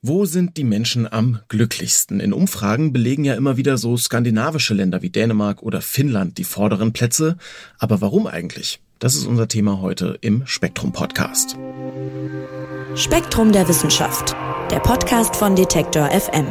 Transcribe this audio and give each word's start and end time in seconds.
Wo 0.00 0.26
sind 0.26 0.56
die 0.56 0.62
Menschen 0.62 1.12
am 1.12 1.40
glücklichsten? 1.48 2.20
In 2.20 2.32
Umfragen 2.32 2.92
belegen 2.92 3.24
ja 3.24 3.34
immer 3.34 3.56
wieder 3.56 3.76
so 3.78 3.96
skandinavische 3.96 4.72
Länder 4.72 5.02
wie 5.02 5.10
Dänemark 5.10 5.60
oder 5.60 5.80
Finnland 5.80 6.38
die 6.38 6.44
vorderen 6.44 6.92
Plätze. 6.92 7.36
Aber 7.80 8.00
warum 8.00 8.28
eigentlich? 8.28 8.80
Das 9.00 9.16
ist 9.16 9.26
unser 9.26 9.48
Thema 9.48 9.80
heute 9.80 10.16
im 10.20 10.46
Spektrum 10.46 10.92
Podcast. 10.92 11.56
Spektrum 12.94 13.50
der 13.50 13.66
Wissenschaft, 13.66 14.36
der 14.70 14.78
Podcast 14.78 15.34
von 15.34 15.56
Detektor 15.56 16.08
FM. 16.08 16.46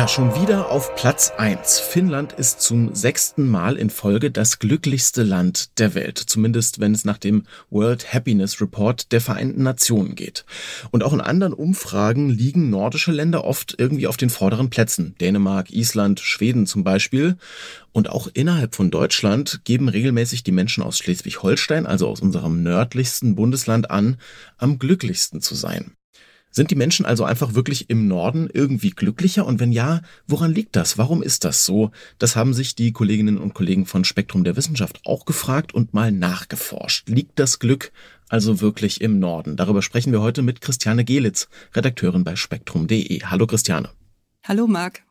Ja, 0.00 0.08
schon 0.08 0.34
wieder 0.34 0.70
auf 0.70 0.96
Platz 0.96 1.30
eins. 1.36 1.78
Finnland 1.78 2.32
ist 2.32 2.62
zum 2.62 2.94
sechsten 2.94 3.46
Mal 3.46 3.76
in 3.76 3.90
Folge 3.90 4.30
das 4.30 4.58
glücklichste 4.58 5.22
Land 5.24 5.78
der 5.78 5.94
Welt. 5.94 6.16
Zumindest 6.16 6.80
wenn 6.80 6.94
es 6.94 7.04
nach 7.04 7.18
dem 7.18 7.42
World 7.68 8.10
Happiness 8.10 8.62
Report 8.62 9.12
der 9.12 9.20
Vereinten 9.20 9.62
Nationen 9.62 10.14
geht. 10.14 10.46
Und 10.90 11.04
auch 11.04 11.12
in 11.12 11.20
anderen 11.20 11.52
Umfragen 11.52 12.30
liegen 12.30 12.70
nordische 12.70 13.12
Länder 13.12 13.44
oft 13.44 13.74
irgendwie 13.76 14.06
auf 14.06 14.16
den 14.16 14.30
vorderen 14.30 14.70
Plätzen. 14.70 15.16
Dänemark, 15.20 15.70
Island, 15.70 16.20
Schweden 16.20 16.64
zum 16.64 16.82
Beispiel. 16.82 17.36
Und 17.92 18.08
auch 18.08 18.26
innerhalb 18.32 18.74
von 18.74 18.90
Deutschland 18.90 19.60
geben 19.64 19.90
regelmäßig 19.90 20.42
die 20.44 20.52
Menschen 20.52 20.82
aus 20.82 20.96
Schleswig-Holstein, 20.96 21.84
also 21.84 22.08
aus 22.08 22.20
unserem 22.20 22.62
nördlichsten 22.62 23.34
Bundesland 23.34 23.90
an, 23.90 24.16
am 24.56 24.78
glücklichsten 24.78 25.42
zu 25.42 25.54
sein. 25.54 25.94
Sind 26.52 26.72
die 26.72 26.76
Menschen 26.76 27.06
also 27.06 27.24
einfach 27.24 27.54
wirklich 27.54 27.90
im 27.90 28.08
Norden 28.08 28.48
irgendwie 28.52 28.90
glücklicher? 28.90 29.46
Und 29.46 29.60
wenn 29.60 29.70
ja, 29.70 30.02
woran 30.26 30.52
liegt 30.52 30.74
das? 30.74 30.98
Warum 30.98 31.22
ist 31.22 31.44
das 31.44 31.64
so? 31.64 31.92
Das 32.18 32.34
haben 32.34 32.54
sich 32.54 32.74
die 32.74 32.92
Kolleginnen 32.92 33.38
und 33.38 33.54
Kollegen 33.54 33.86
von 33.86 34.04
Spektrum 34.04 34.42
der 34.42 34.56
Wissenschaft 34.56 35.00
auch 35.04 35.26
gefragt 35.26 35.72
und 35.72 35.94
mal 35.94 36.10
nachgeforscht. 36.10 37.08
Liegt 37.08 37.38
das 37.38 37.60
Glück 37.60 37.92
also 38.28 38.60
wirklich 38.60 39.00
im 39.00 39.20
Norden? 39.20 39.56
Darüber 39.56 39.80
sprechen 39.80 40.12
wir 40.12 40.22
heute 40.22 40.42
mit 40.42 40.60
Christiane 40.60 41.04
Gelitz, 41.04 41.48
Redakteurin 41.74 42.24
bei 42.24 42.34
spektrum.de. 42.34 43.22
Hallo 43.24 43.46
Christiane. 43.46 43.90
Hallo 44.42 44.66
Marc. 44.66 45.02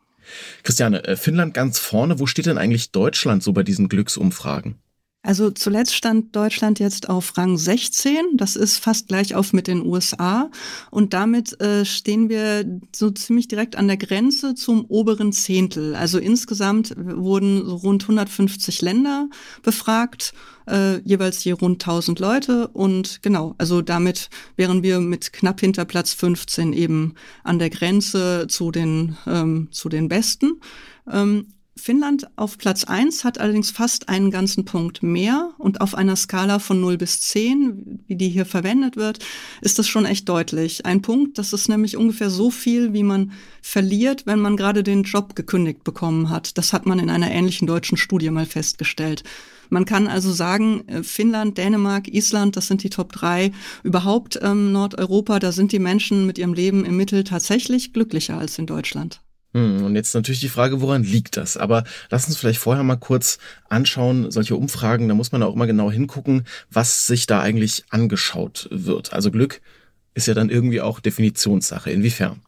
Christiane, 0.64 1.03
äh, 1.05 1.16
Finnland 1.16 1.53
ganz 1.53 1.80
vorne. 1.80 2.19
Wo 2.19 2.27
steht 2.27 2.47
denn 2.47 2.58
eigentlich 2.58 2.92
Deutschland 2.92 3.44
so 3.44 3.53
bei 3.53 3.64
diesen 3.64 3.88
Glücksumfragen? 3.88 4.75
Also 5.22 5.52
zuletzt 5.52 5.95
stand 5.95 6.34
Deutschland 6.34 6.80
jetzt 6.80 7.09
auf 7.09 7.38
Rang 7.38 7.58
16. 7.58 8.38
Das 8.38 8.56
ist 8.56 8.78
fast 8.78 9.09
gleich 9.09 9.36
auf 9.36 9.52
mit 9.52 9.67
den 9.67 9.86
USA. 9.86 10.50
Und 10.92 11.14
damit 11.14 11.59
äh, 11.59 11.84
stehen 11.84 12.30
wir 12.30 12.66
so 12.95 13.11
ziemlich 13.11 13.50
direkt 13.50 13.76
an 13.76 13.89
der 13.89 13.98
Grenze 13.98 14.56
zum 14.56 14.86
oberen 14.86 15.34
Zehntel. 15.34 15.94
Also 15.94 16.20
insgesamt 16.20 16.94
wurden 16.98 17.66
so 17.66 17.76
rund 17.76 18.03
150 18.03 18.81
Länder 18.81 19.30
befragt, 19.61 20.34
äh, 20.67 21.00
jeweils 21.00 21.44
je 21.44 21.52
rund 21.52 21.83
1000 21.83 22.20
Leute. 22.20 22.70
Und 22.70 23.22
genau, 23.22 23.56
also 23.58 23.81
damit 23.81 24.30
wären 24.56 24.83
wir 24.83 25.02
mit 25.02 25.33
knapp 25.33 25.59
hinter 25.59 25.83
Platz 25.83 26.14
15 26.14 26.72
eben 26.72 27.16
an 27.44 27.59
der 27.59 27.70
Grenze 27.70 28.48
zu 28.48 28.72
den, 28.72 29.17
ähm, 29.28 29.67
zu 29.72 29.89
den 29.89 30.08
Besten. 30.08 30.61
Ähm, 31.11 31.48
Finnland 31.80 32.27
auf 32.35 32.58
Platz 32.58 32.83
eins 32.83 33.23
hat 33.23 33.39
allerdings 33.39 33.72
fast 33.72 34.09
einen 34.09 34.31
ganzen 34.31 34.66
Punkt 34.66 35.02
mehr 35.02 35.52
und 35.58 35.81
auf 35.81 35.95
einer 35.95 36.16
Skala 36.16 36.59
von 36.59 36.80
0 36.81 36.97
bis 36.97 37.21
10, 37.21 38.03
wie 38.08 38.16
die 38.16 38.30
hier 38.30 38.45
verwendet 38.45 38.97
wird, 38.97 39.19
ist 39.61 39.80
das 39.80 39.88
schon 39.88 40.05
echt 40.05 40.27
deutlich. 40.30 40.86
Ein 40.86 41.02
Punkt, 41.02 41.38
das 41.38 41.53
ist 41.53 41.69
nämlich 41.69 41.97
ungefähr 41.97 42.30
so 42.30 42.52
viel, 42.52 42.94
wie 42.94 43.03
man 43.03 43.31
verliert, 43.61 44.25
wenn 44.25 44.39
man 44.39 44.58
gerade 44.58 44.83
den 44.83 45.03
Job 45.03 45.36
gekündigt 45.36 45.83
bekommen 45.83 46.30
hat. 46.30 46.58
Das 46.58 46.73
hat 46.73 46.86
man 46.86 46.99
in 46.99 47.09
einer 47.09 47.31
ähnlichen 47.31 47.67
deutschen 47.67 47.97
Studie 47.97 48.30
mal 48.30 48.45
festgestellt. 48.45 49.23
Man 49.70 49.86
kann 49.86 50.08
also 50.08 50.31
sagen, 50.31 50.87
äh, 50.87 51.04
Finnland, 51.04 51.58
Dänemark, 51.58 52.08
Island, 52.08 52.58
das 52.58 52.67
sind 52.67 52.83
die 52.83 52.89
Top 52.89 53.14
3. 53.14 53.52
Überhaupt 53.83 54.39
ähm, 54.42 54.71
Nordeuropa, 54.71 55.39
da 55.39 55.52
sind 55.52 55.71
die 55.71 55.80
Menschen 55.80 56.25
mit 56.25 56.37
ihrem 56.37 56.54
Leben 56.54 56.86
im 56.86 56.98
Mittel 56.98 57.23
tatsächlich 57.23 57.93
glücklicher 57.93 58.37
als 58.37 58.58
in 58.58 58.65
Deutschland. 58.65 59.21
Hm, 59.54 59.83
und 59.83 59.95
jetzt 59.95 60.14
natürlich 60.14 60.42
die 60.42 60.49
Frage, 60.49 60.80
woran 60.82 61.04
liegt 61.04 61.36
das? 61.37 61.58
Aber 61.58 61.83
lass 62.11 62.27
uns 62.27 62.37
vielleicht 62.37 62.60
vorher 62.60 62.83
mal 62.83 62.98
kurz 62.98 63.39
anschauen, 63.67 64.30
solche 64.30 64.55
Umfragen, 64.55 65.08
da 65.08 65.15
muss 65.15 65.32
man 65.32 65.42
auch 65.42 65.55
immer 65.55 65.65
genau 65.67 65.92
hingucken, 65.92 66.45
was 66.70 67.08
sich 67.08 67.26
da 67.26 67.42
eigentlich 67.42 67.86
angeschaut 67.89 68.67
wird. 68.71 69.11
Also 69.14 69.32
Glück 69.32 69.61
ist 70.14 70.27
ja 70.27 70.33
dann 70.36 70.49
irgendwie 70.49 70.82
auch 70.82 70.99
Definitionssache. 70.99 71.92
Inwiefern? 71.92 72.42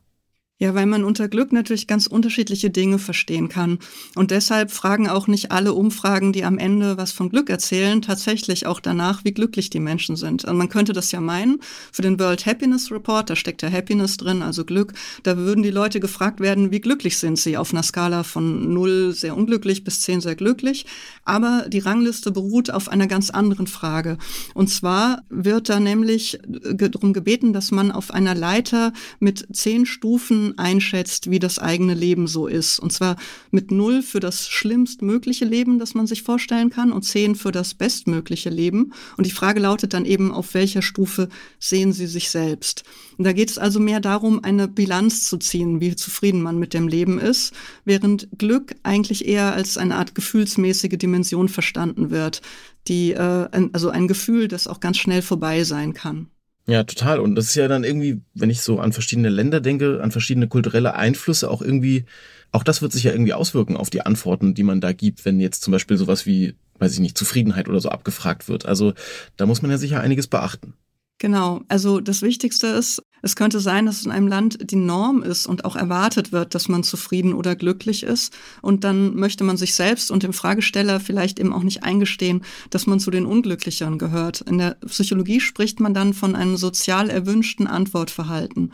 Ja, 0.61 0.75
weil 0.75 0.85
man 0.85 1.03
unter 1.03 1.27
Glück 1.27 1.53
natürlich 1.53 1.87
ganz 1.87 2.05
unterschiedliche 2.05 2.69
Dinge 2.69 2.99
verstehen 2.99 3.49
kann. 3.49 3.79
Und 4.13 4.29
deshalb 4.29 4.69
fragen 4.69 5.09
auch 5.09 5.25
nicht 5.25 5.51
alle 5.51 5.73
Umfragen, 5.73 6.33
die 6.33 6.43
am 6.43 6.59
Ende 6.59 6.97
was 6.97 7.11
von 7.11 7.31
Glück 7.31 7.49
erzählen, 7.49 8.03
tatsächlich 8.03 8.67
auch 8.67 8.79
danach, 8.79 9.25
wie 9.25 9.31
glücklich 9.31 9.71
die 9.71 9.79
Menschen 9.79 10.15
sind. 10.15 10.45
Und 10.45 10.57
man 10.57 10.69
könnte 10.69 10.93
das 10.93 11.11
ja 11.11 11.19
meinen, 11.19 11.61
für 11.91 12.03
den 12.03 12.19
World 12.19 12.45
Happiness 12.45 12.91
Report, 12.91 13.27
da 13.27 13.35
steckt 13.35 13.63
ja 13.63 13.71
Happiness 13.71 14.17
drin, 14.17 14.43
also 14.43 14.63
Glück, 14.63 14.93
da 15.23 15.35
würden 15.35 15.63
die 15.63 15.71
Leute 15.71 15.99
gefragt 15.99 16.39
werden, 16.39 16.69
wie 16.69 16.79
glücklich 16.79 17.17
sind 17.17 17.39
sie 17.39 17.57
auf 17.57 17.73
einer 17.73 17.81
Skala 17.81 18.21
von 18.21 18.71
0 18.71 19.13
sehr 19.13 19.35
unglücklich 19.35 19.83
bis 19.83 20.01
10 20.01 20.21
sehr 20.21 20.35
glücklich. 20.35 20.85
Aber 21.25 21.65
die 21.69 21.79
Rangliste 21.79 22.29
beruht 22.29 22.69
auf 22.69 22.87
einer 22.87 23.07
ganz 23.07 23.31
anderen 23.31 23.65
Frage. 23.65 24.19
Und 24.53 24.69
zwar 24.69 25.23
wird 25.31 25.69
da 25.69 25.79
nämlich 25.79 26.37
darum 26.47 27.13
gebeten, 27.13 27.51
dass 27.51 27.71
man 27.71 27.91
auf 27.91 28.11
einer 28.11 28.35
Leiter 28.35 28.93
mit 29.19 29.47
zehn 29.55 29.87
Stufen 29.87 30.50
einschätzt, 30.57 31.29
wie 31.29 31.39
das 31.39 31.59
eigene 31.59 31.93
Leben 31.93 32.27
so 32.27 32.47
ist. 32.47 32.79
Und 32.79 32.91
zwar 32.91 33.15
mit 33.51 33.71
null 33.71 34.01
für 34.01 34.19
das 34.19 34.47
schlimmstmögliche 34.47 35.45
Leben, 35.45 35.79
das 35.79 35.93
man 35.93 36.07
sich 36.07 36.23
vorstellen 36.23 36.69
kann, 36.69 36.91
und 36.91 37.03
zehn 37.03 37.35
für 37.35 37.51
das 37.51 37.73
bestmögliche 37.73 38.49
Leben. 38.49 38.93
Und 39.17 39.25
die 39.25 39.31
Frage 39.31 39.59
lautet 39.59 39.93
dann 39.93 40.05
eben, 40.05 40.31
auf 40.31 40.53
welcher 40.53 40.81
Stufe 40.81 41.29
sehen 41.59 41.93
Sie 41.93 42.07
sich 42.07 42.29
selbst? 42.29 42.83
Und 43.17 43.25
da 43.25 43.33
geht 43.33 43.49
es 43.49 43.57
also 43.57 43.79
mehr 43.79 43.99
darum, 43.99 44.43
eine 44.43 44.67
Bilanz 44.67 45.23
zu 45.27 45.37
ziehen, 45.37 45.79
wie 45.79 45.95
zufrieden 45.95 46.41
man 46.41 46.57
mit 46.57 46.73
dem 46.73 46.87
Leben 46.87 47.19
ist, 47.19 47.53
während 47.85 48.27
Glück 48.37 48.75
eigentlich 48.83 49.27
eher 49.27 49.53
als 49.53 49.77
eine 49.77 49.95
Art 49.95 50.15
gefühlsmäßige 50.15 50.97
Dimension 50.97 51.49
verstanden 51.49 52.09
wird, 52.09 52.41
die 52.87 53.11
äh, 53.11 53.69
also 53.73 53.89
ein 53.89 54.07
Gefühl, 54.07 54.47
das 54.47 54.67
auch 54.67 54.79
ganz 54.79 54.97
schnell 54.97 55.21
vorbei 55.21 55.63
sein 55.63 55.93
kann. 55.93 56.29
Ja, 56.71 56.85
total. 56.85 57.19
Und 57.19 57.35
das 57.35 57.47
ist 57.47 57.55
ja 57.55 57.67
dann 57.67 57.83
irgendwie, 57.83 58.21
wenn 58.33 58.49
ich 58.49 58.61
so 58.61 58.79
an 58.79 58.93
verschiedene 58.93 59.27
Länder 59.27 59.59
denke, 59.59 59.99
an 60.01 60.11
verschiedene 60.11 60.47
kulturelle 60.47 60.95
Einflüsse, 60.95 61.51
auch 61.51 61.61
irgendwie, 61.61 62.05
auch 62.53 62.63
das 62.63 62.81
wird 62.81 62.93
sich 62.93 63.03
ja 63.03 63.11
irgendwie 63.11 63.33
auswirken 63.33 63.75
auf 63.75 63.89
die 63.89 64.03
Antworten, 64.03 64.53
die 64.53 64.63
man 64.63 64.79
da 64.79 64.93
gibt, 64.93 65.25
wenn 65.25 65.41
jetzt 65.41 65.63
zum 65.63 65.73
Beispiel 65.73 65.97
sowas 65.97 66.25
wie, 66.25 66.55
weiß 66.79 66.93
ich 66.93 67.01
nicht, 67.01 67.17
Zufriedenheit 67.17 67.67
oder 67.67 67.81
so 67.81 67.89
abgefragt 67.89 68.47
wird. 68.47 68.65
Also 68.65 68.93
da 69.35 69.45
muss 69.45 69.61
man 69.61 69.69
ja 69.69 69.77
sicher 69.77 69.99
einiges 69.99 70.27
beachten. 70.27 70.73
Genau, 71.17 71.59
also 71.67 71.99
das 71.99 72.21
Wichtigste 72.21 72.67
ist, 72.67 73.03
es 73.21 73.35
könnte 73.35 73.59
sein, 73.59 73.85
dass 73.85 74.05
in 74.05 74.11
einem 74.11 74.27
Land 74.27 74.71
die 74.71 74.75
Norm 74.75 75.23
ist 75.23 75.47
und 75.47 75.65
auch 75.65 75.75
erwartet 75.75 76.31
wird, 76.31 76.55
dass 76.55 76.67
man 76.67 76.83
zufrieden 76.83 77.33
oder 77.33 77.55
glücklich 77.55 78.03
ist. 78.03 78.33
Und 78.61 78.83
dann 78.83 79.15
möchte 79.15 79.43
man 79.43 79.57
sich 79.57 79.73
selbst 79.75 80.11
und 80.11 80.23
dem 80.23 80.33
Fragesteller 80.33 80.99
vielleicht 80.99 81.39
eben 81.39 81.53
auch 81.53 81.63
nicht 81.63 81.83
eingestehen, 81.83 82.43
dass 82.69 82.87
man 82.87 82.99
zu 82.99 83.11
den 83.11 83.25
Unglücklicheren 83.25 83.97
gehört. 83.97 84.41
In 84.41 84.57
der 84.57 84.77
Psychologie 84.85 85.39
spricht 85.39 85.79
man 85.79 85.93
dann 85.93 86.13
von 86.13 86.35
einem 86.35 86.57
sozial 86.57 87.09
erwünschten 87.09 87.67
Antwortverhalten. 87.67 88.71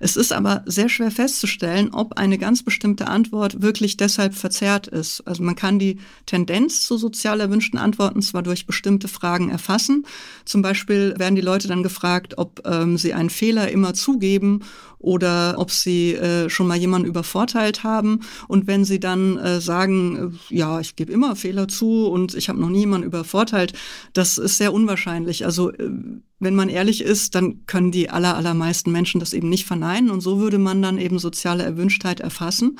Es 0.00 0.16
ist 0.16 0.32
aber 0.32 0.62
sehr 0.64 0.88
schwer 0.88 1.10
festzustellen, 1.10 1.90
ob 1.92 2.18
eine 2.18 2.38
ganz 2.38 2.62
bestimmte 2.62 3.06
Antwort 3.06 3.60
wirklich 3.60 3.98
deshalb 3.98 4.34
verzerrt 4.34 4.86
ist. 4.86 5.20
Also 5.26 5.42
man 5.42 5.54
kann 5.54 5.78
die 5.78 5.98
Tendenz 6.24 6.82
zu 6.82 6.96
sozial 6.96 7.38
erwünschten 7.38 7.78
Antworten 7.78 8.22
zwar 8.22 8.42
durch 8.42 8.66
bestimmte 8.66 9.08
Fragen 9.08 9.50
erfassen. 9.50 10.06
Zum 10.46 10.62
Beispiel 10.62 11.14
werden 11.18 11.36
die 11.36 11.42
Leute 11.42 11.68
dann 11.68 11.82
gefragt, 11.82 12.38
ob 12.38 12.66
ähm, 12.66 12.96
sie 12.96 13.12
einen 13.12 13.30
Fehler 13.30 13.70
immer 13.70 13.92
zugeben 13.92 14.60
oder 14.98 15.54
ob 15.58 15.70
sie 15.70 16.14
äh, 16.14 16.48
schon 16.48 16.66
mal 16.66 16.78
jemanden 16.78 17.06
übervorteilt 17.06 17.84
haben. 17.84 18.20
Und 18.48 18.66
wenn 18.66 18.86
sie 18.86 19.00
dann 19.00 19.36
äh, 19.36 19.60
sagen, 19.60 20.34
äh, 20.50 20.54
ja, 20.54 20.80
ich 20.80 20.96
gebe 20.96 21.12
immer 21.12 21.36
Fehler 21.36 21.68
zu 21.68 22.06
und 22.06 22.34
ich 22.34 22.48
habe 22.48 22.60
noch 22.60 22.70
nie 22.70 22.80
jemanden 22.80 23.06
übervorteilt, 23.06 23.74
das 24.14 24.38
ist 24.38 24.56
sehr 24.56 24.72
unwahrscheinlich. 24.72 25.44
Also 25.44 25.70
äh, 25.72 25.90
wenn 26.40 26.54
man 26.54 26.68
ehrlich 26.68 27.02
ist, 27.02 27.34
dann 27.34 27.64
können 27.66 27.92
die 27.92 28.10
aller, 28.10 28.36
allermeisten 28.36 28.90
Menschen 28.90 29.20
das 29.20 29.34
eben 29.34 29.48
nicht 29.48 29.66
verneinen 29.66 30.10
und 30.10 30.22
so 30.22 30.40
würde 30.40 30.58
man 30.58 30.82
dann 30.82 30.98
eben 30.98 31.18
soziale 31.18 31.62
Erwünschtheit 31.62 32.20
erfassen. 32.20 32.78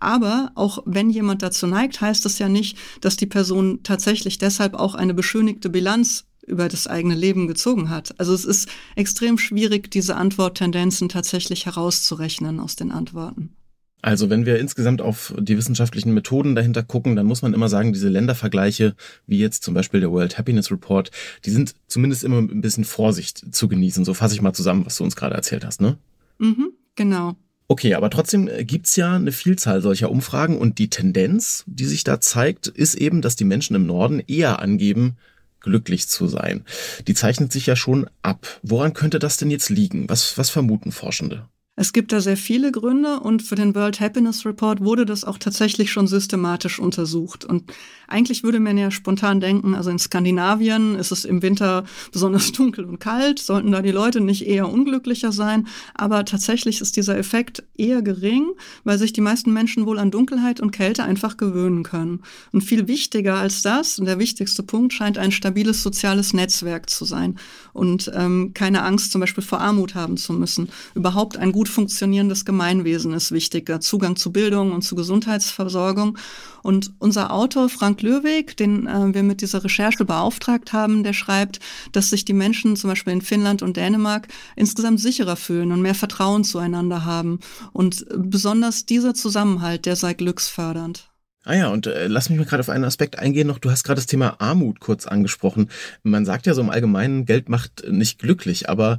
Aber 0.00 0.50
auch 0.54 0.82
wenn 0.86 1.10
jemand 1.10 1.42
dazu 1.42 1.66
neigt, 1.66 2.00
heißt 2.00 2.24
das 2.24 2.38
ja 2.38 2.48
nicht, 2.48 2.76
dass 3.00 3.16
die 3.16 3.26
Person 3.26 3.80
tatsächlich 3.82 4.38
deshalb 4.38 4.74
auch 4.74 4.94
eine 4.94 5.14
beschönigte 5.14 5.68
Bilanz 5.68 6.24
über 6.44 6.68
das 6.68 6.86
eigene 6.86 7.14
Leben 7.14 7.46
gezogen 7.46 7.90
hat. 7.90 8.18
Also 8.18 8.34
es 8.34 8.44
ist 8.44 8.68
extrem 8.96 9.38
schwierig, 9.38 9.90
diese 9.90 10.16
Antworttendenzen 10.16 11.08
tatsächlich 11.08 11.66
herauszurechnen 11.66 12.58
aus 12.58 12.76
den 12.76 12.90
Antworten. 12.90 13.54
Also 14.02 14.28
wenn 14.30 14.46
wir 14.46 14.58
insgesamt 14.58 15.00
auf 15.00 15.32
die 15.38 15.56
wissenschaftlichen 15.56 16.12
Methoden 16.12 16.56
dahinter 16.56 16.82
gucken, 16.82 17.14
dann 17.14 17.26
muss 17.26 17.42
man 17.42 17.54
immer 17.54 17.68
sagen, 17.68 17.92
diese 17.92 18.08
Ländervergleiche, 18.08 18.96
wie 19.28 19.38
jetzt 19.38 19.62
zum 19.62 19.74
Beispiel 19.74 20.00
der 20.00 20.10
World 20.10 20.36
Happiness 20.38 20.72
Report, 20.72 21.12
die 21.44 21.50
sind 21.50 21.74
zumindest 21.86 22.24
immer 22.24 22.42
mit 22.42 22.50
ein 22.50 22.60
bisschen 22.60 22.84
Vorsicht 22.84 23.54
zu 23.54 23.68
genießen. 23.68 24.04
So 24.04 24.12
fasse 24.12 24.34
ich 24.34 24.42
mal 24.42 24.52
zusammen, 24.52 24.84
was 24.84 24.96
du 24.96 25.04
uns 25.04 25.14
gerade 25.14 25.36
erzählt 25.36 25.64
hast, 25.64 25.80
ne? 25.80 25.98
Mhm, 26.38 26.72
genau. 26.96 27.36
Okay, 27.68 27.94
aber 27.94 28.10
trotzdem 28.10 28.48
äh, 28.48 28.64
gibt's 28.64 28.96
ja 28.96 29.14
eine 29.14 29.30
Vielzahl 29.30 29.80
solcher 29.80 30.10
Umfragen 30.10 30.58
und 30.58 30.78
die 30.78 30.90
Tendenz, 30.90 31.62
die 31.66 31.84
sich 31.86 32.02
da 32.02 32.20
zeigt, 32.20 32.66
ist 32.66 32.96
eben, 32.96 33.22
dass 33.22 33.36
die 33.36 33.44
Menschen 33.44 33.76
im 33.76 33.86
Norden 33.86 34.20
eher 34.26 34.58
angeben, 34.58 35.16
glücklich 35.60 36.08
zu 36.08 36.26
sein. 36.26 36.64
Die 37.06 37.14
zeichnet 37.14 37.52
sich 37.52 37.66
ja 37.66 37.76
schon 37.76 38.10
ab. 38.20 38.46
Woran 38.62 38.94
könnte 38.94 39.20
das 39.20 39.36
denn 39.36 39.50
jetzt 39.50 39.70
liegen? 39.70 40.08
Was, 40.08 40.36
was 40.36 40.50
vermuten 40.50 40.90
Forschende? 40.90 41.48
Es 41.74 41.94
gibt 41.94 42.12
da 42.12 42.20
sehr 42.20 42.36
viele 42.36 42.70
Gründe 42.70 43.20
und 43.20 43.42
für 43.42 43.54
den 43.54 43.74
World 43.74 43.98
Happiness 43.98 44.44
Report 44.44 44.82
wurde 44.82 45.06
das 45.06 45.24
auch 45.24 45.38
tatsächlich 45.38 45.90
schon 45.90 46.06
systematisch 46.06 46.78
untersucht. 46.78 47.46
Und 47.46 47.72
eigentlich 48.08 48.44
würde 48.44 48.60
man 48.60 48.76
ja 48.76 48.90
spontan 48.90 49.40
denken, 49.40 49.74
also 49.74 49.88
in 49.88 49.98
Skandinavien 49.98 50.96
ist 50.96 51.12
es 51.12 51.24
im 51.24 51.40
Winter 51.40 51.84
besonders 52.12 52.52
dunkel 52.52 52.84
und 52.84 52.98
kalt, 52.98 53.38
sollten 53.38 53.72
da 53.72 53.80
die 53.80 53.90
Leute 53.90 54.20
nicht 54.20 54.46
eher 54.46 54.68
unglücklicher 54.68 55.32
sein. 55.32 55.66
Aber 55.94 56.26
tatsächlich 56.26 56.82
ist 56.82 56.96
dieser 56.96 57.16
Effekt 57.16 57.62
eher 57.74 58.02
gering, 58.02 58.50
weil 58.84 58.98
sich 58.98 59.14
die 59.14 59.22
meisten 59.22 59.54
Menschen 59.54 59.86
wohl 59.86 59.98
an 59.98 60.10
Dunkelheit 60.10 60.60
und 60.60 60.72
Kälte 60.72 61.04
einfach 61.04 61.38
gewöhnen 61.38 61.84
können. 61.84 62.20
Und 62.52 62.60
viel 62.60 62.86
wichtiger 62.86 63.36
als 63.36 63.62
das, 63.62 63.98
und 63.98 64.04
der 64.04 64.18
wichtigste 64.18 64.62
Punkt, 64.62 64.92
scheint 64.92 65.16
ein 65.16 65.32
stabiles 65.32 65.82
soziales 65.82 66.34
Netzwerk 66.34 66.90
zu 66.90 67.06
sein 67.06 67.38
und 67.72 68.10
ähm, 68.14 68.52
keine 68.52 68.82
Angst 68.82 69.10
zum 69.10 69.22
Beispiel 69.22 69.42
vor 69.42 69.62
Armut 69.62 69.94
haben 69.94 70.18
zu 70.18 70.34
müssen. 70.34 70.68
Überhaupt 70.94 71.38
ein 71.38 71.52
gut 71.62 71.68
funktionierendes 71.68 72.44
Gemeinwesen 72.44 73.14
ist 73.14 73.30
wichtiger, 73.30 73.78
Zugang 73.78 74.16
zu 74.16 74.32
Bildung 74.32 74.72
und 74.72 74.82
zu 74.82 74.96
Gesundheitsversorgung. 74.96 76.18
Und 76.64 76.92
unser 76.98 77.32
Autor 77.32 77.68
Frank 77.68 78.02
Löweg, 78.02 78.56
den 78.56 78.88
äh, 78.88 79.14
wir 79.14 79.22
mit 79.22 79.42
dieser 79.42 79.62
Recherche 79.62 80.04
beauftragt 80.04 80.72
haben, 80.72 81.04
der 81.04 81.12
schreibt, 81.12 81.60
dass 81.92 82.10
sich 82.10 82.24
die 82.24 82.32
Menschen 82.32 82.74
zum 82.74 82.90
Beispiel 82.90 83.12
in 83.12 83.22
Finnland 83.22 83.62
und 83.62 83.76
Dänemark 83.76 84.26
insgesamt 84.56 84.98
sicherer 84.98 85.36
fühlen 85.36 85.70
und 85.70 85.82
mehr 85.82 85.94
Vertrauen 85.94 86.42
zueinander 86.42 87.04
haben. 87.04 87.38
Und 87.72 88.06
besonders 88.12 88.84
dieser 88.84 89.14
Zusammenhalt, 89.14 89.86
der 89.86 89.94
sei 89.94 90.14
glücksfördernd. 90.14 91.12
Ah 91.44 91.54
ja, 91.54 91.68
und 91.68 91.86
äh, 91.86 92.08
lass 92.08 92.28
mich 92.28 92.40
mal 92.40 92.44
gerade 92.44 92.62
auf 92.62 92.70
einen 92.70 92.82
Aspekt 92.82 93.20
eingehen 93.20 93.46
noch. 93.46 93.60
Du 93.60 93.70
hast 93.70 93.84
gerade 93.84 94.00
das 94.00 94.06
Thema 94.06 94.40
Armut 94.40 94.80
kurz 94.80 95.06
angesprochen. 95.06 95.70
Man 96.02 96.24
sagt 96.24 96.46
ja 96.46 96.54
so 96.54 96.60
im 96.60 96.70
Allgemeinen, 96.70 97.24
Geld 97.24 97.48
macht 97.48 97.84
nicht 97.88 98.18
glücklich, 98.18 98.68
aber 98.68 98.98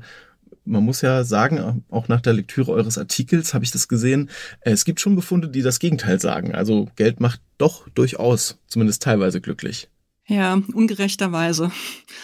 man 0.65 0.83
muss 0.83 1.01
ja 1.01 1.23
sagen, 1.23 1.83
auch 1.89 2.07
nach 2.07 2.21
der 2.21 2.33
Lektüre 2.33 2.71
eures 2.71 2.97
Artikels 2.97 3.53
habe 3.53 3.65
ich 3.65 3.71
das 3.71 3.87
gesehen, 3.87 4.29
es 4.61 4.85
gibt 4.85 4.99
schon 4.99 5.15
Befunde, 5.15 5.49
die 5.49 5.61
das 5.61 5.79
Gegenteil 5.79 6.19
sagen. 6.19 6.55
Also 6.55 6.89
Geld 6.95 7.19
macht 7.19 7.41
doch 7.57 7.87
durchaus, 7.89 8.59
zumindest 8.67 9.03
teilweise 9.03 9.41
glücklich. 9.41 9.89
Ja, 10.25 10.61
ungerechterweise. 10.73 11.69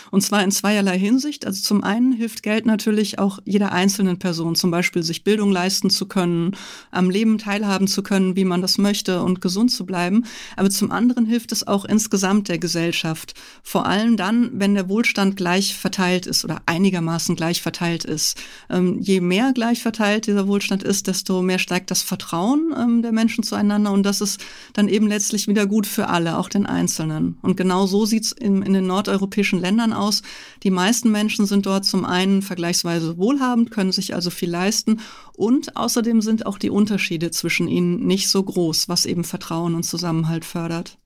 Und 0.10 0.22
zwar 0.22 0.42
in 0.42 0.51
zweierlei 0.51 0.98
Hinsicht. 0.98 1.46
Also 1.46 1.62
zum 1.62 1.84
einen 1.84 2.13
hilft 2.13 2.44
Geld 2.44 2.66
natürlich 2.66 3.19
auch 3.19 3.40
jeder 3.44 3.74
einzelnen 3.74 4.18
Person, 4.18 4.56
zum 4.56 4.72
Beispiel 4.72 5.04
sich 5.04 5.25
Bildung 5.25 5.51
leisten 5.51 5.90
zu 5.90 6.07
können, 6.07 6.56
am 6.92 7.10
Leben 7.10 7.38
teilhaben 7.40 7.88
zu 7.88 8.01
können, 8.01 8.38
wie 8.38 8.46
man 8.46 8.62
das 8.62 8.78
möchte 8.78 9.22
und 9.22 9.42
gesund 9.42 9.72
zu 9.72 9.86
bleiben. 9.86 10.24
Aber 10.56 10.69
zum 10.69 10.92
anderen 10.92 11.25
hilft 11.25 11.51
es 11.51 11.68
auch 11.68 11.84
insgesamt 11.84 12.48
der 12.48 12.57
Gesellschaft. 12.57 13.34
Vor 13.63 13.86
allem 13.86 14.16
dann, 14.16 14.50
wenn 14.54 14.75
der 14.75 14.88
Wohlstand 14.88 15.36
gleich 15.36 15.75
verteilt 15.75 16.25
ist 16.25 16.45
oder 16.45 16.62
einigermaßen 16.68 17.36
gleich 17.36 17.62
verteilt 17.62 18.06
ist. 18.06 18.42
Ähm, 18.69 19.00
je 19.02 19.19
mehr 19.19 19.52
gleich 19.52 19.81
verteilt 19.81 20.25
dieser 20.28 20.48
Wohlstand 20.48 20.84
ist, 20.84 21.07
desto 21.07 21.42
mehr 21.42 21.60
steigt 21.60 21.92
das 21.92 22.02
Vertrauen 22.02 22.74
ähm, 22.78 23.02
der 23.02 23.12
Menschen 23.12 23.44
zueinander 23.44 23.92
und 23.92 24.04
das 24.04 24.22
ist 24.22 24.40
dann 24.72 24.88
eben 24.88 25.07
letztlich 25.07 25.50
wieder 25.50 25.66
gut 25.66 25.86
für 25.86 26.07
alle, 26.07 26.38
auch 26.38 26.48
den 26.48 26.66
Einzelnen. 26.66 27.38
Und 27.42 27.57
genau 27.57 27.89
so 27.90 28.06
sieht's 28.06 28.32
in, 28.32 28.62
in 28.62 28.72
den 28.72 28.88
nordeuropäischen 28.88 29.60
Ländern 29.60 29.92
aus. 29.92 30.22
Die 30.64 30.72
meisten 30.72 31.12
Menschen 31.12 31.46
sind 31.46 31.66
dort 31.66 31.84
zum 31.84 32.06
einen 32.06 32.42
vergleichsweise 32.42 33.18
wohlhabend, 33.18 33.72
können 33.72 33.92
sich 33.92 34.16
also 34.16 34.30
viel 34.30 34.50
leisten 34.50 35.02
und 35.34 35.76
außerdem 35.76 36.22
sind 36.22 36.46
auch 36.46 36.58
die 36.58 36.70
Unterschiede 36.70 37.32
zwischen 37.32 37.68
ihnen 37.68 38.08
nicht 38.08 38.30
so 38.30 38.42
groß, 38.42 38.88
was 38.88 39.06
eben 39.06 39.26
Vertrauen 39.26 39.76
und 39.76 39.84
Zusammenhalt 39.84 40.46
fördert. 40.46 40.98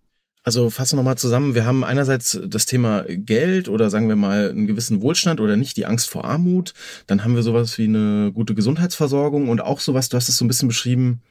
Also 0.45 0.69
fassen 0.69 0.99
wir 0.99 1.03
mal 1.03 1.15
zusammen. 1.15 1.55
Wir 1.55 1.65
haben 1.65 1.85
einerseits 1.85 2.37
das 2.45 2.65
Thema 2.65 3.05
Geld 3.07 3.69
oder 3.69 3.89
sagen 3.89 4.09
wir 4.09 4.17
mal 4.17 4.49
einen 4.49 4.67
gewissen 4.67 5.01
Wohlstand 5.01 5.39
oder 5.39 5.55
nicht 5.55 5.77
die 5.77 5.85
Angst 5.85 6.09
vor 6.09 6.25
Armut. 6.25 6.73
Dann 7.07 7.23
haben 7.23 7.35
wir 7.35 7.43
sowas 7.43 7.77
wie 7.77 7.85
eine 7.85 8.31
gute 8.33 8.53
Gesundheitsversorgung 8.53 9.47
und 9.47 9.61
auch 9.61 9.79
sowas, 9.79 10.09
du 10.09 10.17
hast 10.17 10.27
es 10.27 10.35
so 10.35 10.43
ein 10.43 10.49
bisschen 10.49 10.67
beschrieben, 10.67 11.21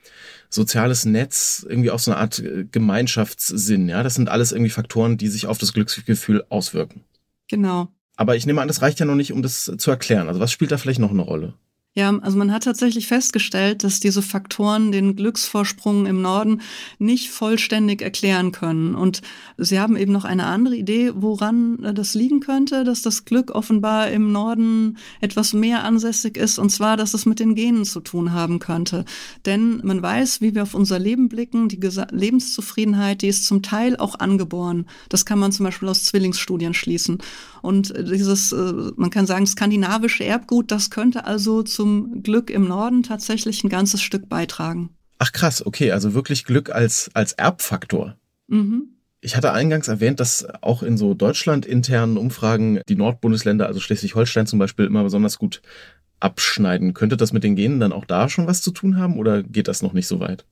soziales 0.49 1.05
Netz, 1.05 1.65
irgendwie 1.69 1.91
auch 1.91 1.99
so 1.99 2.11
eine 2.11 2.21
Art 2.21 2.39
äh, 2.39 2.65
Gemeinschaftssinn. 2.71 3.91
Ja, 3.91 4.03
das 4.03 4.15
sind 4.15 4.31
alles 4.31 4.51
irgendwie 4.51 4.71
Faktoren, 4.71 5.19
die 5.19 5.29
sich 5.29 5.47
auf 5.47 5.59
das 5.59 5.75
Glücksgefühl 5.75 6.45
auswirken. 6.49 7.05
Genau. 7.49 7.89
Aber 8.17 8.37
ich 8.37 8.47
nehme 8.47 8.63
an, 8.63 8.69
das 8.69 8.81
reicht 8.81 8.99
ja 8.99 9.05
noch 9.05 9.15
nicht, 9.15 9.33
um 9.33 9.43
das 9.43 9.71
zu 9.77 9.91
erklären. 9.91 10.29
Also 10.29 10.41
was 10.41 10.53
spielt 10.53 10.73
da 10.73 10.79
vielleicht 10.79 11.01
noch 11.01 11.11
eine 11.11 11.23
Rolle? 11.23 11.53
Ja, 11.95 12.09
also 12.23 12.39
man 12.39 12.51
hat 12.53 12.65
tatsächlich 12.65 13.07
festgestellt, 13.07 13.85
dass 13.85 14.01
diese 14.01 14.23
Faktoren 14.23 14.93
den 14.93 15.15
Glücksvorsprung 15.15 16.07
im 16.07 16.23
Norden 16.23 16.63
nicht 16.99 17.29
vollständig 17.29 18.01
erklären 18.01 18.51
können. 18.51 18.95
Und 18.95 19.21
sie 19.59 19.79
haben 19.79 19.99
eben 19.99 20.11
noch 20.11 20.25
eine 20.25 20.47
andere 20.47 20.75
Idee, 20.75 21.13
woran 21.15 21.85
äh, 21.85 21.93
das 21.93 22.15
liegen 22.15 22.41
könnte, 22.41 22.85
dass 22.85 23.03
das 23.03 23.27
Glück 23.27 23.51
offenbar 23.51 24.09
im 24.09 24.33
Norden 24.33 24.97
etwas 25.21 25.53
mehr 25.53 25.85
ansässig 25.85 26.39
ist, 26.39 26.59
und 26.59 26.71
zwar, 26.71 26.97
dass 26.97 27.13
es 27.13 27.27
mit 27.27 27.41
den 27.41 27.55
Genen 27.55 27.85
zu 27.85 28.01
tun 28.01 28.33
haben 28.33 28.59
könnte. 28.59 29.05
Denn 29.45 29.83
man 29.85 30.01
weiß, 30.01 30.41
wie 30.41 30.55
wir 30.55 30.63
auf 30.63 30.75
unser 30.75 30.99
Leben 30.99 31.29
blicken, 31.29 31.69
die 31.69 31.79
Lebenszufriedenheit, 32.11 33.21
die 33.21 33.29
ist 33.29 33.45
zum 33.45 33.61
Teil 33.61 33.99
auch 33.99 34.19
angeboren. 34.19 34.87
Das 35.11 35.27
kann 35.27 35.39
man 35.39 35.53
zum 35.53 35.65
Beispiel 35.65 35.91
aus 35.91 36.05
Zwillingsstudien 36.05 36.73
schließen. 36.73 37.19
Und 37.63 37.95
dieses, 37.97 38.53
äh, 38.53 38.93
man 38.97 39.11
kann 39.11 39.27
sagen, 39.27 39.47
skandinavische 39.47 40.25
Erbgut, 40.25 40.71
das 40.71 40.91
könnte 40.91 41.25
also 41.25 41.63
zu 41.63 41.83
zum 41.83 42.23
Glück 42.23 42.49
im 42.49 42.69
Norden 42.69 43.03
tatsächlich 43.03 43.65
ein 43.65 43.69
ganzes 43.69 44.01
Stück 44.03 44.29
beitragen. 44.29 44.91
Ach 45.19 45.33
krass, 45.33 45.67
okay, 45.67 45.91
also 45.91 46.15
wirklich 46.15 46.45
Glück 46.45 46.71
als, 46.71 47.11
als 47.13 47.33
Erbfaktor. 47.33 48.17
Mhm. 48.47 48.89
Ich 49.21 49.37
hatte 49.37 49.53
eingangs 49.53 49.89
erwähnt, 49.89 50.21
dass 50.21 50.47
auch 50.63 50.83
in 50.85 50.97
so 50.97 51.15
Deutschland 51.15 51.67
internen 51.67 52.17
Umfragen 52.17 52.81
die 52.89 52.95
Nordbundesländer, 52.95 53.67
also 53.67 53.81
Schleswig-Holstein 53.81 54.47
zum 54.47 54.61
Beispiel, 54.61 54.87
immer 54.87 55.03
besonders 55.03 55.39
gut 55.39 55.61
abschneiden. 56.21 56.95
Könnte 56.95 57.17
das 57.17 57.33
mit 57.33 57.43
den 57.43 57.57
Genen 57.57 57.81
dann 57.81 57.93
auch 57.93 58.05
da 58.05 58.29
schon 58.29 58.47
was 58.47 58.63
zu 58.63 58.71
tun 58.71 58.97
haben 58.97 59.19
oder 59.19 59.43
geht 59.43 59.67
das 59.67 59.83
noch 59.83 59.93
nicht 59.93 60.07
so 60.07 60.21
weit? 60.21 60.45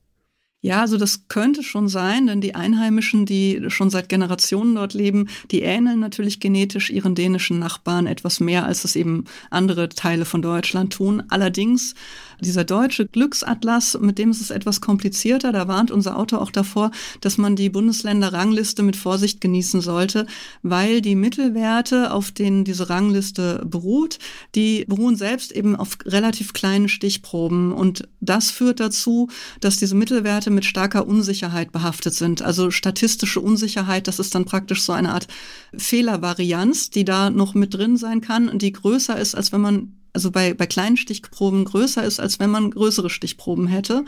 Ja, 0.63 0.81
also 0.81 0.97
das 0.97 1.27
könnte 1.27 1.63
schon 1.63 1.87
sein, 1.87 2.27
denn 2.27 2.39
die 2.39 2.53
Einheimischen, 2.53 3.25
die 3.25 3.63
schon 3.69 3.89
seit 3.89 4.09
Generationen 4.09 4.75
dort 4.75 4.93
leben, 4.93 5.27
die 5.49 5.63
ähneln 5.63 5.99
natürlich 5.99 6.39
genetisch 6.39 6.91
ihren 6.91 7.15
dänischen 7.15 7.57
Nachbarn 7.57 8.05
etwas 8.05 8.39
mehr, 8.39 8.65
als 8.65 8.83
es 8.83 8.95
eben 8.95 9.25
andere 9.49 9.89
Teile 9.89 10.23
von 10.23 10.43
Deutschland 10.43 10.93
tun. 10.93 11.23
Allerdings 11.29 11.95
dieser 12.41 12.63
deutsche 12.63 13.07
Glücksatlas, 13.07 13.97
mit 14.01 14.17
dem 14.17 14.31
ist 14.31 14.41
es 14.41 14.51
etwas 14.51 14.81
komplizierter. 14.81 15.51
Da 15.51 15.67
warnt 15.67 15.89
unser 15.89 16.17
Autor 16.17 16.41
auch 16.41 16.51
davor, 16.51 16.91
dass 17.21 17.37
man 17.37 17.55
die 17.55 17.69
Bundesländerrangliste 17.69 18.83
mit 18.83 18.95
Vorsicht 18.95 19.41
genießen 19.41 19.81
sollte, 19.81 20.27
weil 20.61 21.01
die 21.01 21.15
Mittelwerte, 21.15 22.11
auf 22.13 22.31
denen 22.31 22.65
diese 22.65 22.89
Rangliste 22.89 23.63
beruht, 23.65 24.19
die 24.53 24.85
beruhen 24.87 25.15
selbst 25.15 25.51
eben 25.51 25.75
auf 25.75 25.97
relativ 26.05 26.53
kleinen 26.53 26.89
Stichproben. 26.89 27.71
Und 27.71 28.07
das 28.19 28.51
führt 28.51 28.79
dazu, 28.79 29.29
dass 29.59 29.77
diese 29.77 29.95
Mittelwerte 29.95 30.50
mit 30.51 30.65
starker 30.65 31.07
Unsicherheit 31.07 31.71
behaftet 31.71 32.13
sind. 32.13 32.41
Also 32.41 32.71
statistische 32.71 33.39
Unsicherheit, 33.39 34.07
das 34.07 34.19
ist 34.19 34.35
dann 34.35 34.45
praktisch 34.45 34.81
so 34.83 34.93
eine 34.93 35.13
Art 35.13 35.27
Fehlervarianz, 35.75 36.89
die 36.89 37.05
da 37.05 37.29
noch 37.29 37.53
mit 37.53 37.73
drin 37.73 37.97
sein 37.97 38.21
kann 38.21 38.49
und 38.49 38.61
die 38.61 38.71
größer 38.71 39.17
ist, 39.17 39.35
als 39.35 39.51
wenn 39.51 39.61
man 39.61 39.93
also 40.13 40.31
bei, 40.31 40.53
bei 40.53 40.67
kleinen 40.67 40.97
Stichproben 40.97 41.65
größer 41.65 42.03
ist, 42.03 42.19
als 42.19 42.39
wenn 42.39 42.49
man 42.49 42.71
größere 42.71 43.09
Stichproben 43.09 43.67
hätte. 43.67 44.03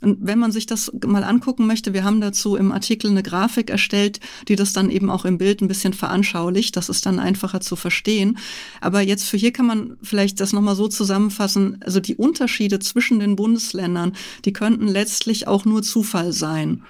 Und 0.00 0.18
wenn 0.20 0.38
man 0.38 0.52
sich 0.52 0.66
das 0.66 0.92
mal 1.06 1.24
angucken 1.24 1.66
möchte, 1.66 1.92
wir 1.92 2.04
haben 2.04 2.20
dazu 2.20 2.56
im 2.56 2.72
Artikel 2.72 3.10
eine 3.10 3.22
Grafik 3.22 3.70
erstellt, 3.70 4.20
die 4.48 4.56
das 4.56 4.72
dann 4.72 4.90
eben 4.90 5.10
auch 5.10 5.24
im 5.24 5.38
Bild 5.38 5.60
ein 5.60 5.68
bisschen 5.68 5.92
veranschaulicht. 5.92 6.76
Das 6.76 6.88
ist 6.88 7.06
dann 7.06 7.18
einfacher 7.18 7.60
zu 7.60 7.76
verstehen. 7.76 8.38
Aber 8.80 9.00
jetzt 9.00 9.24
für 9.24 9.36
hier 9.36 9.52
kann 9.52 9.66
man 9.66 9.96
vielleicht 10.02 10.40
das 10.40 10.52
nochmal 10.52 10.76
so 10.76 10.88
zusammenfassen. 10.88 11.78
Also 11.84 12.00
die 12.00 12.16
Unterschiede 12.16 12.78
zwischen 12.78 13.18
den 13.18 13.36
Bundesländern, 13.36 14.12
die 14.44 14.52
könnten 14.52 14.88
letztlich 14.88 15.46
auch 15.46 15.64
nur 15.64 15.82
Zufall 15.82 16.32
sein. 16.32 16.82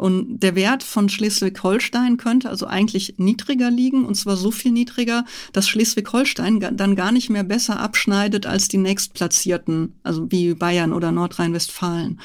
Und 0.00 0.40
der 0.40 0.54
Wert 0.54 0.82
von 0.82 1.10
Schleswig-Holstein 1.10 2.16
könnte 2.16 2.48
also 2.48 2.66
eigentlich 2.66 3.16
niedriger 3.18 3.70
liegen, 3.70 4.06
und 4.06 4.14
zwar 4.14 4.38
so 4.38 4.50
viel 4.50 4.72
niedriger, 4.72 5.26
dass 5.52 5.68
Schleswig-Holstein 5.68 6.58
dann 6.74 6.96
gar 6.96 7.12
nicht 7.12 7.28
mehr 7.28 7.44
besser 7.44 7.78
abschneidet 7.78 8.46
als 8.46 8.68
die 8.68 8.78
nächstplatzierten, 8.78 9.92
also 10.02 10.32
wie 10.32 10.54
Bayern 10.54 10.94
oder 10.94 11.12
Nordrhein-Westfalen. 11.12 12.18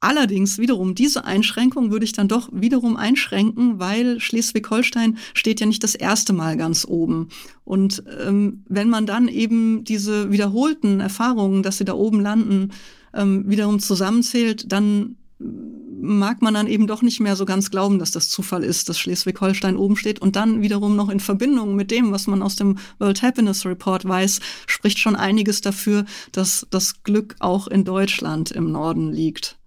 Allerdings 0.00 0.58
wiederum 0.58 0.94
diese 0.94 1.24
Einschränkung 1.24 1.90
würde 1.90 2.04
ich 2.04 2.12
dann 2.12 2.28
doch 2.28 2.50
wiederum 2.52 2.98
einschränken, 2.98 3.78
weil 3.78 4.20
Schleswig-Holstein 4.20 5.16
steht 5.32 5.60
ja 5.60 5.66
nicht 5.66 5.82
das 5.82 5.94
erste 5.94 6.34
Mal 6.34 6.58
ganz 6.58 6.84
oben. 6.86 7.30
Und 7.64 8.04
ähm, 8.20 8.64
wenn 8.68 8.90
man 8.90 9.06
dann 9.06 9.28
eben 9.28 9.82
diese 9.84 10.30
wiederholten 10.30 11.00
Erfahrungen, 11.00 11.62
dass 11.62 11.78
sie 11.78 11.86
da 11.86 11.94
oben 11.94 12.20
landen, 12.20 12.72
ähm, 13.14 13.48
wiederum 13.48 13.78
zusammenzählt, 13.78 14.70
dann 14.70 15.16
mag 16.04 16.42
man 16.42 16.54
dann 16.54 16.66
eben 16.66 16.86
doch 16.86 17.02
nicht 17.02 17.20
mehr 17.20 17.36
so 17.36 17.44
ganz 17.44 17.70
glauben, 17.70 17.98
dass 17.98 18.10
das 18.10 18.28
Zufall 18.28 18.62
ist, 18.62 18.88
dass 18.88 18.98
Schleswig-Holstein 18.98 19.76
oben 19.76 19.96
steht. 19.96 20.20
Und 20.20 20.36
dann 20.36 20.62
wiederum 20.62 20.96
noch 20.96 21.08
in 21.08 21.20
Verbindung 21.20 21.74
mit 21.74 21.90
dem, 21.90 22.12
was 22.12 22.26
man 22.26 22.42
aus 22.42 22.56
dem 22.56 22.78
World 22.98 23.22
Happiness 23.22 23.64
Report 23.66 24.06
weiß, 24.06 24.40
spricht 24.66 24.98
schon 24.98 25.16
einiges 25.16 25.60
dafür, 25.60 26.04
dass 26.32 26.66
das 26.70 27.02
Glück 27.02 27.36
auch 27.40 27.66
in 27.66 27.84
Deutschland 27.84 28.50
im 28.50 28.70
Norden 28.70 29.12
liegt. 29.12 29.58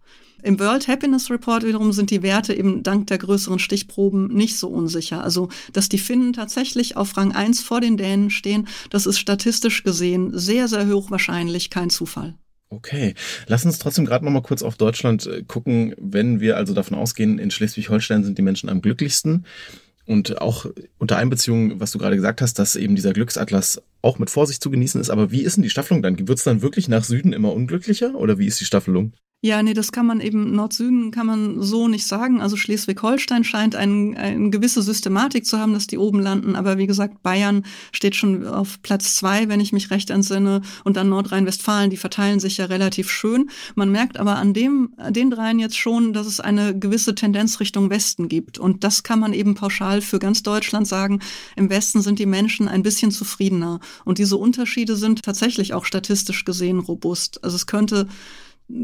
Im 0.44 0.60
World 0.60 0.88
Happiness 0.88 1.32
Report 1.32 1.66
wiederum 1.66 1.92
sind 1.92 2.12
die 2.12 2.22
Werte 2.22 2.54
eben 2.54 2.84
dank 2.84 3.08
der 3.08 3.18
größeren 3.18 3.60
Stichproben 3.60 4.28
nicht 4.28 4.58
so 4.58 4.68
unsicher. 4.70 5.24
Also, 5.24 5.50
dass 5.74 5.90
die 5.90 5.98
Finnen 5.98 6.34
tatsächlich 6.34 6.96
auf 6.96 7.18
Rang 7.18 7.32
1 7.32 7.62
vor 7.62 7.82
den 7.82 7.98
Dänen 7.98 8.30
stehen, 8.30 8.68
das 8.92 9.08
ist 9.08 9.20
statistisch 9.20 9.84
gesehen 9.84 10.38
sehr, 10.38 10.68
sehr 10.68 10.88
hochwahrscheinlich 10.88 11.70
kein 11.70 11.90
Zufall. 11.90 12.36
Okay, 12.70 13.16
lass 13.48 13.64
uns 13.64 13.80
trotzdem 13.80 14.06
gerade 14.06 14.26
noch 14.26 14.32
mal 14.32 14.42
kurz 14.42 14.62
auf 14.62 14.76
Deutschland 14.76 15.26
äh, 15.26 15.44
gucken. 15.44 15.96
Wenn 15.98 16.42
wir 16.42 16.58
also 16.58 16.74
davon 16.74 16.98
ausgehen, 16.98 17.40
in 17.40 17.50
Schleswig-Holstein 17.50 18.26
sind 18.26 18.38
die 18.38 18.42
Menschen 18.42 18.70
am 18.70 18.82
glücklichsten 18.82 19.46
und 20.06 20.42
auch 20.42 20.66
unter 20.98 21.18
Einbeziehung, 21.18 21.80
was 21.80 21.92
du 21.92 21.98
gerade 21.98 22.18
gesagt 22.18 22.42
hast, 22.42 22.60
dass 22.60 22.76
eben 22.76 22.96
dieser 22.96 23.14
Glücksatlas 23.14 23.82
auch 24.02 24.20
mit 24.20 24.30
Vorsicht 24.30 24.62
zu 24.62 24.70
genießen 24.70 25.00
ist. 25.00 25.10
Aber 25.10 25.32
wie 25.32 25.44
ist 25.44 25.56
denn 25.56 25.64
die 25.64 25.70
Staffelung 25.70 26.02
dann? 26.02 26.28
Wird 26.28 26.38
es 26.38 26.44
dann 26.44 26.62
wirklich 26.62 26.90
nach 26.90 27.04
Süden 27.04 27.32
immer 27.32 27.54
unglücklicher 27.54 28.16
oder 28.16 28.38
wie 28.38 28.48
ist 28.48 28.60
die 28.60 28.66
Staffelung? 28.66 29.14
Ja, 29.42 29.62
nee, 29.62 29.76
das 29.76 29.92
kann 29.92 30.08
man 30.08 30.20
eben, 30.20 30.54
Nord-Süden 30.54 31.12
kann 31.12 31.28
man 31.28 31.62
so 31.62 31.88
nicht 31.88 32.08
sagen. 32.08 32.42
Also 32.42 32.58
Schleswig-Holstein 32.58 33.44
scheint 33.44 33.76
ein, 33.76 34.18
eine 34.18 34.50
gewisse 34.50 34.82
Systematik 34.82 35.46
zu 35.46 35.60
haben, 35.60 35.74
dass 35.74 35.86
die 35.86 36.00
oben 36.00 36.20
landen. 36.20 36.56
Aber 36.56 36.80
wie 36.80 36.88
gesagt, 36.88 37.22
Bayern 37.22 37.64
steht 37.92 38.16
schon 38.16 38.48
auf 38.48 38.82
Platz 38.82 39.14
zwei, 39.14 39.48
wenn 39.48 39.60
ich 39.60 39.72
mich 39.72 39.92
recht 39.92 40.10
entsinne. 40.10 40.64
Und 40.84 40.98
dann 40.98 41.10
Nordrhein-Westfalen, 41.10 41.92
die 41.92 41.98
verteilen 41.98 42.40
sich 42.40 42.58
ja 42.58 42.66
relativ 42.66 43.12
schön. 43.12 43.52
Man 43.76 43.92
merkt 43.92 44.18
aber 44.18 44.38
an 44.38 44.56
dem, 44.56 44.96
den 45.12 45.30
dreien 45.30 45.60
jetzt 45.60 45.78
schon, 45.78 46.14
dass 46.14 46.26
es 46.26 46.40
eine 46.40 46.78
gewisse 46.78 47.14
Tendenz 47.14 47.60
Richtung 47.60 47.92
Westen 47.92 48.30
gibt. 48.30 48.58
Und 48.58 48.84
das 48.84 49.04
kann 49.04 49.20
man 49.20 49.34
eben 49.34 49.54
pauschal 49.54 50.02
für 50.02 50.18
ganz 50.18 50.42
Deutschland 50.42 50.88
sagen. 50.88 51.20
Im 51.56 51.70
Westen 51.70 52.02
sind 52.02 52.18
die 52.18 52.26
Menschen 52.26 52.68
ein 52.68 52.82
bisschen 52.82 53.12
zufriedener. 53.12 53.82
Und 54.04 54.18
diese 54.18 54.36
Unterschiede 54.36 54.96
sind 54.96 55.22
tatsächlich 55.22 55.76
auch 55.76 55.86
statistisch 55.86 56.44
gesehen 56.44 56.80
robust. 56.80 57.44
Also 57.44 57.56
es 57.56 57.68
könnte 57.68 58.08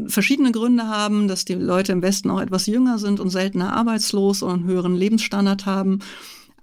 verschiedene 0.06 0.52
Gründe 0.52 0.88
haben, 0.88 1.28
dass 1.28 1.44
die 1.44 1.54
Leute 1.54 1.92
im 1.92 2.02
Westen 2.02 2.30
auch 2.30 2.40
etwas 2.40 2.66
jünger 2.66 2.98
sind 2.98 3.20
und 3.20 3.30
seltener 3.30 3.74
arbeitslos 3.74 4.42
und 4.42 4.50
einen 4.50 4.64
höheren 4.64 4.94
Lebensstandard 4.94 5.66
haben. 5.66 5.98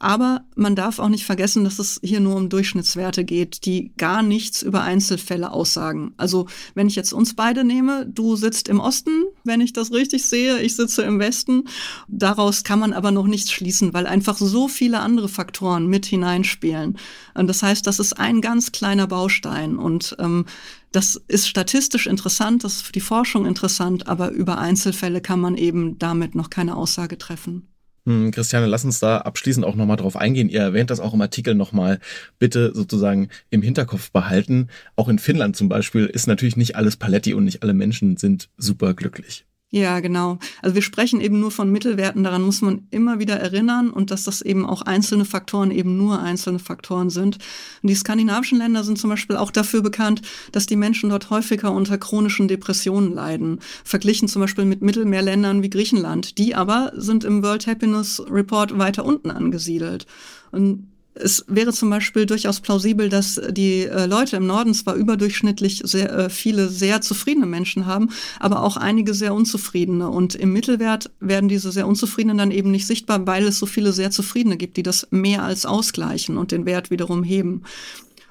Aber 0.02 0.42
man 0.56 0.76
darf 0.76 0.98
auch 0.98 1.10
nicht 1.10 1.26
vergessen, 1.26 1.64
dass 1.64 1.78
es 1.78 2.00
hier 2.02 2.22
nur 2.22 2.36
um 2.36 2.50
Durchschnittswerte 2.50 3.24
geht, 3.24 3.68
die 3.68 3.92
gar 3.98 4.24
nichts 4.24 4.64
über 4.64 4.82
Einzelfälle 4.82 5.52
aussagen. 5.52 6.16
Also 6.18 6.48
wenn 6.74 6.88
ich 6.88 6.96
jetzt 6.96 7.14
uns 7.14 7.36
beide 7.36 7.64
nehme, 7.64 8.08
du 8.08 8.36
sitzt 8.36 8.68
im 8.68 8.80
Osten, 8.80 9.26
wenn 9.44 9.62
ich 9.62 9.74
das 9.74 9.92
richtig 9.92 10.28
sehe, 10.28 10.58
ich 10.58 10.76
sitze 10.76 11.04
im 11.04 11.20
Westen. 11.20 11.66
Daraus 12.08 12.64
kann 12.64 12.80
man 12.80 12.94
aber 12.94 13.12
noch 13.12 13.28
nichts 13.28 13.52
schließen, 13.52 13.94
weil 13.94 14.08
einfach 14.08 14.38
so 14.40 14.68
viele 14.68 15.02
andere 15.02 15.30
Faktoren 15.30 15.86
mit 15.86 16.08
hineinspielen. 16.08 16.98
Und 17.36 17.46
das 17.46 17.62
heißt, 17.62 17.86
das 17.86 18.00
ist 18.00 18.14
ein 18.14 18.42
ganz 18.42 18.72
kleiner 18.72 19.06
Baustein. 19.06 19.78
Und 19.78 20.16
ähm, 20.18 20.46
das 20.92 21.22
ist 21.28 21.48
statistisch 21.48 22.08
interessant, 22.08 22.64
das 22.64 22.78
ist 22.78 22.82
für 22.82 22.92
die 22.92 23.02
Forschung 23.02 23.46
interessant, 23.46 24.08
aber 24.08 24.32
über 24.32 24.58
Einzelfälle 24.58 25.22
kann 25.22 25.40
man 25.40 25.58
eben 25.58 26.00
damit 26.00 26.34
noch 26.34 26.50
keine 26.50 26.76
Aussage 26.76 27.20
treffen. 27.20 27.71
Hm, 28.06 28.32
Christiane, 28.32 28.66
lass 28.66 28.84
uns 28.84 29.00
da 29.00 29.20
abschließend 29.20 29.66
auch 29.66 29.76
nochmal 29.76 29.98
drauf 29.98 30.16
eingehen. 30.16 30.50
Ihr 30.50 30.62
erwähnt 30.62 30.90
das 30.90 31.00
auch 31.00 31.14
im 31.14 31.22
Artikel 31.22 31.54
nochmal. 31.54 32.00
Bitte 32.40 32.74
sozusagen 32.74 33.30
im 33.52 33.62
Hinterkopf 33.62 34.12
behalten. 34.12 34.70
Auch 34.96 35.08
in 35.08 35.20
Finnland 35.20 35.56
zum 35.56 35.70
Beispiel 35.70 36.08
ist 36.08 36.28
natürlich 36.28 36.58
nicht 36.58 36.76
alles 36.76 36.98
Paletti 36.98 37.34
und 37.36 37.44
nicht 37.44 37.62
alle 37.62 37.74
Menschen 37.74 38.18
sind 38.18 38.50
super 38.58 38.96
glücklich. 38.96 39.46
Ja, 39.74 40.02
genau. 40.02 40.38
Also 40.62 40.76
wir 40.76 40.82
sprechen 40.82 41.22
eben 41.22 41.40
nur 41.40 41.50
von 41.50 41.72
Mittelwerten, 41.72 42.26
daran 42.26 42.42
muss 42.42 42.62
man 42.62 42.88
immer 42.92 43.20
wieder 43.20 43.40
erinnern 43.40 43.90
und 43.90 44.12
dass 44.12 44.26
das 44.26 44.42
eben 44.42 44.66
auch 44.66 44.82
einzelne 44.82 45.24
Faktoren 45.24 45.72
eben 45.72 45.96
nur 45.96 46.20
einzelne 46.20 46.60
Faktoren 46.60 47.10
sind. 47.10 47.38
Und 47.82 47.88
die 47.88 47.96
skandinavischen 47.96 48.58
Länder 48.58 48.84
sind 48.84 48.98
zum 48.98 49.10
Beispiel 49.10 49.38
auch 49.38 49.50
dafür 49.50 49.82
bekannt, 49.82 50.24
dass 50.52 50.66
die 50.66 50.76
Menschen 50.76 51.10
dort 51.10 51.30
häufiger 51.30 51.72
unter 51.72 51.98
chronischen 51.98 52.50
Depressionen 52.50 53.14
leiden, 53.14 53.60
verglichen 53.86 54.28
zum 54.28 54.42
Beispiel 54.42 54.66
mit 54.66 54.82
Mittelmeerländern 54.82 55.64
wie 55.64 55.70
Griechenland. 55.70 56.38
Die 56.38 56.54
aber 56.54 56.92
sind 56.98 57.24
im 57.24 57.42
World 57.42 57.66
Happiness 57.66 58.22
Report 58.30 58.78
weiter 58.78 59.06
unten 59.06 59.32
angesiedelt. 59.32 60.06
Und 60.52 60.92
es 61.14 61.44
wäre 61.48 61.74
zum 61.74 61.90
Beispiel 61.90 62.26
durchaus 62.26 62.62
plausibel, 62.62 63.10
dass 63.10 63.40
die 63.50 63.84
äh, 63.84 64.06
Leute 64.06 64.38
im 64.38 64.48
Norden 64.48 64.74
zwar 64.74 64.96
überdurchschnittlich 64.96 65.82
sehr 65.84 66.12
äh, 66.12 66.30
viele 66.30 66.70
sehr 66.70 67.02
zufriedene 67.02 67.46
Menschen 67.46 67.86
haben, 67.86 68.10
aber 68.40 68.64
auch 68.64 68.78
einige 68.78 69.14
sehr 69.14 69.34
unzufriedene. 69.34 70.10
Und 70.10 70.36
im 70.36 70.54
Mittelwert 70.54 71.12
werden 71.20 71.50
diese 71.50 71.72
sehr 71.72 71.88
unzufriedenen 71.88 72.38
dann 72.38 72.52
eben 72.52 72.72
nicht 72.72 72.88
sichtbar, 72.88 73.28
weil 73.28 73.44
es 73.44 73.60
so 73.60 73.66
viele 73.66 73.92
sehr 73.92 74.12
zufriedene 74.12 74.58
gibt, 74.58 74.78
die 74.78 74.84
das 74.84 75.08
mehr 75.12 75.44
als 75.44 75.66
ausgleichen 75.66 76.38
und 76.38 76.52
den 76.52 76.66
Wert 76.66 76.92
wiederum 76.92 77.24
heben. 77.24 77.64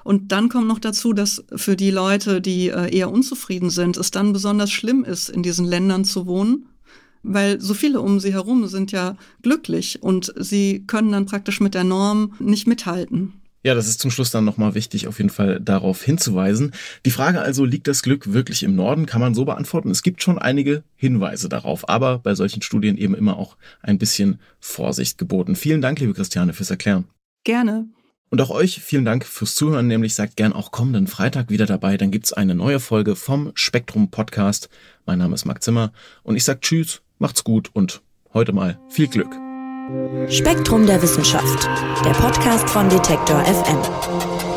Und 0.03 0.31
dann 0.31 0.49
kommt 0.49 0.67
noch 0.67 0.79
dazu, 0.79 1.13
dass 1.13 1.43
für 1.55 1.75
die 1.75 1.91
Leute, 1.91 2.41
die 2.41 2.69
äh, 2.69 2.95
eher 2.95 3.11
unzufrieden 3.11 3.69
sind, 3.69 3.97
es 3.97 4.09
dann 4.09 4.33
besonders 4.33 4.71
schlimm 4.71 5.03
ist, 5.03 5.29
in 5.29 5.43
diesen 5.43 5.65
Ländern 5.65 6.05
zu 6.05 6.25
wohnen, 6.25 6.65
weil 7.23 7.59
so 7.61 7.73
viele 7.73 8.01
um 8.01 8.19
sie 8.19 8.33
herum 8.33 8.67
sind 8.67 8.91
ja 8.91 9.17
glücklich 9.41 10.01
und 10.01 10.33
sie 10.37 10.83
können 10.87 11.11
dann 11.11 11.25
praktisch 11.25 11.59
mit 11.59 11.73
der 11.73 11.83
Norm 11.83 12.33
nicht 12.39 12.67
mithalten. 12.67 13.33
Ja, 13.63 13.75
das 13.75 13.87
ist 13.87 13.99
zum 13.99 14.09
Schluss 14.09 14.31
dann 14.31 14.43
nochmal 14.43 14.73
wichtig, 14.73 15.07
auf 15.07 15.19
jeden 15.19 15.29
Fall 15.29 15.59
darauf 15.59 16.01
hinzuweisen. 16.01 16.71
Die 17.05 17.11
Frage 17.11 17.41
also, 17.41 17.63
liegt 17.63 17.87
das 17.87 18.01
Glück 18.01 18.33
wirklich 18.33 18.63
im 18.63 18.75
Norden? 18.75 19.05
Kann 19.05 19.21
man 19.21 19.35
so 19.35 19.45
beantworten. 19.45 19.91
Es 19.91 20.01
gibt 20.01 20.23
schon 20.23 20.39
einige 20.39 20.83
Hinweise 20.95 21.47
darauf, 21.47 21.87
aber 21.87 22.17
bei 22.17 22.33
solchen 22.33 22.63
Studien 22.63 22.97
eben 22.97 23.13
immer 23.13 23.37
auch 23.37 23.57
ein 23.81 23.99
bisschen 23.99 24.39
Vorsicht 24.59 25.19
geboten. 25.19 25.55
Vielen 25.55 25.81
Dank, 25.81 25.99
liebe 25.99 26.13
Christiane, 26.13 26.53
fürs 26.53 26.71
Erklären. 26.71 27.05
Gerne. 27.43 27.87
Und 28.31 28.41
auch 28.41 28.49
euch 28.49 28.81
vielen 28.81 29.05
Dank 29.05 29.25
fürs 29.25 29.53
Zuhören, 29.53 29.87
nämlich 29.87 30.15
sagt 30.15 30.37
gern 30.37 30.53
auch 30.53 30.71
kommenden 30.71 31.05
Freitag 31.05 31.49
wieder 31.49 31.65
dabei, 31.65 31.97
dann 31.97 32.11
gibt's 32.11 32.33
eine 32.33 32.55
neue 32.55 32.79
Folge 32.79 33.15
vom 33.15 33.51
Spektrum 33.55 34.09
Podcast. 34.09 34.69
Mein 35.05 35.19
Name 35.19 35.35
ist 35.35 35.45
Marc 35.45 35.61
Zimmer 35.61 35.91
und 36.23 36.35
ich 36.35 36.45
sag 36.45 36.61
Tschüss 36.61 37.01
Macht's 37.21 37.43
gut 37.43 37.69
und 37.73 38.01
heute 38.33 38.51
mal 38.51 38.79
viel 38.89 39.07
Glück. 39.07 39.29
Spektrum 40.27 40.87
der 40.87 41.03
Wissenschaft, 41.03 41.69
der 42.03 42.13
Podcast 42.13 42.67
von 42.67 42.89
Detektor 42.89 43.45
FM. 43.45 44.50